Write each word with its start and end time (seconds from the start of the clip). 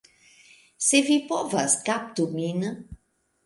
Se 0.85 1.03
vi 1.11 1.19
povas, 1.33 1.77
kaptu 1.93 2.29
min! 2.41 2.69